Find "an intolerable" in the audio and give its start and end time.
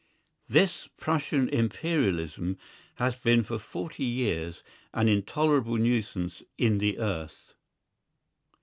4.95-5.77